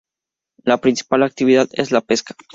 La 0.63 0.79
principal 0.81 1.21
actividad 1.21 1.69
es 1.73 1.91
la 1.91 2.01
pesca. 2.01 2.33